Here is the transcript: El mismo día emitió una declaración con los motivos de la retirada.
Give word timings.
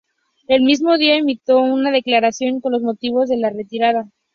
El 0.47 0.63
mismo 0.63 0.97
día 0.97 1.17
emitió 1.17 1.59
una 1.59 1.91
declaración 1.91 2.59
con 2.59 2.71
los 2.71 2.81
motivos 2.81 3.29
de 3.29 3.37
la 3.37 3.51
retirada. 3.51 4.09